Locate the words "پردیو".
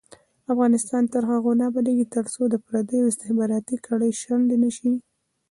2.65-3.09